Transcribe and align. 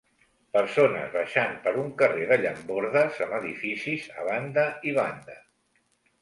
Persones 0.55 1.11
baixant 1.15 1.53
per 1.67 1.73
un 1.81 1.91
carrer 1.99 2.23
de 2.31 2.37
llambordes 2.45 3.21
amb 3.27 3.37
edificis 3.41 4.09
a 4.23 4.27
banda 4.31 4.65
i 4.93 4.97
banda. 4.99 5.39